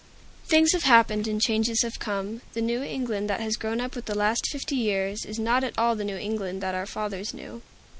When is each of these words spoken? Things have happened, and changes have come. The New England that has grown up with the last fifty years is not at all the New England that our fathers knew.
Things 0.45 0.71
have 0.71 0.81
happened, 0.81 1.27
and 1.27 1.39
changes 1.39 1.83
have 1.83 1.99
come. 1.99 2.41
The 2.53 2.61
New 2.63 2.81
England 2.81 3.29
that 3.29 3.39
has 3.39 3.55
grown 3.55 3.79
up 3.79 3.95
with 3.95 4.05
the 4.05 4.17
last 4.17 4.47
fifty 4.47 4.75
years 4.75 5.25
is 5.25 5.37
not 5.37 5.63
at 5.63 5.77
all 5.77 5.95
the 5.95 6.03
New 6.03 6.17
England 6.17 6.59
that 6.63 6.73
our 6.73 6.87
fathers 6.87 7.35
knew. 7.35 7.61